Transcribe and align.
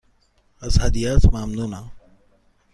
از 0.61 0.77
هدیهات 0.79 1.33
ممنونم. 1.33 1.91